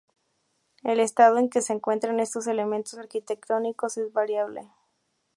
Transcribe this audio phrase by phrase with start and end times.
[0.83, 4.67] El estado en que se encuentran estos elementos arquitectónicos es variable.